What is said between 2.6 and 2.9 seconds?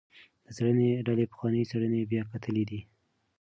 دي.